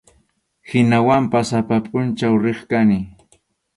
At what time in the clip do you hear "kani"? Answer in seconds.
2.69-2.97